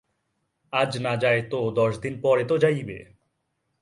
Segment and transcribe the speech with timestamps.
[0.73, 2.97] আজ না যায় তো দশ দিন পরে তো যাইবে।